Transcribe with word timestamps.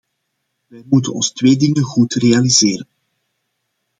We 0.67 0.83
moeten 0.89 1.13
ons 1.13 1.31
twee 1.31 1.55
dingen 1.57 1.83
goed 1.83 2.13
realiseren. 2.13 2.87